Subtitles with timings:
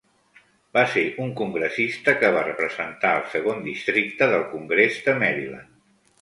[0.77, 5.79] Va ser un congressista que va representar el segon districte del congrés de Maryland.